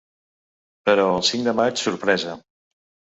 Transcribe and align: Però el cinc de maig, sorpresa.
Però 0.89 1.03
el 1.17 1.21
cinc 1.31 1.45
de 1.49 1.53
maig, 1.59 1.77
sorpresa. 1.83 2.33